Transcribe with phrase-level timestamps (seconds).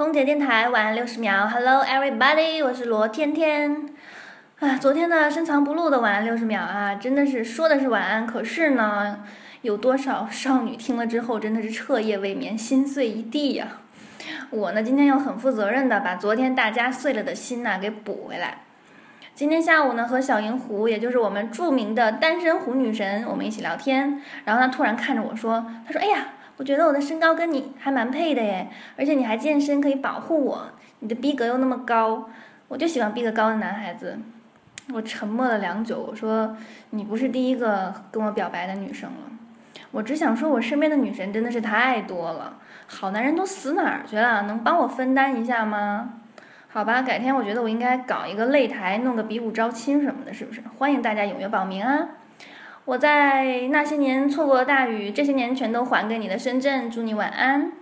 [0.00, 3.86] 空姐电台晚安六十秒，Hello everybody，我是罗天天。
[4.58, 9.22] 啊，昨天呢深藏不露的晚安六十秒啊，真的是说的是晚安，可是呢，
[9.60, 13.80] 有多少少女听了之后真的是彻夜未眠，心碎一地呀。
[14.48, 18.60] 我呢，今天要很负责任的把昨天大家碎了的心呐给补回来。
[19.34, 26.28] 今天下午呢，和小银狐，也就是我们著名的单身狐女神，我们一起聊天，然后她突然看着我说：“她说，哎呀。”
[26.60, 30.66] 我觉得我的身高跟你还蛮配的耶，而且你还健身可以保护我，
[30.98, 32.28] 你的逼格又那么高，
[32.68, 34.18] 我就喜欢逼格高的男孩子。
[34.92, 36.54] 我沉默了良久，我说
[36.90, 39.16] 你不是第一个跟我表白的女生了。
[39.90, 44.42] 我只想说，我身边的女神真的是太多了，好男人都死哪儿去了？
[44.42, 46.12] 能帮我分担一下吗？
[46.68, 50.60] 好吧，改天我觉得我应该搞一个擂台，弄个比武招亲什么的，是不是？
[50.76, 52.06] 欢迎大家踊跃报名啊！
[52.86, 57.79] 我在那些年错过大雨，这些年全都还给你的深圳，祝你晚安。